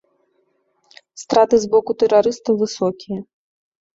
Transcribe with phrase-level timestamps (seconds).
[1.23, 3.19] Страты з боку тэрарыстаў высокія.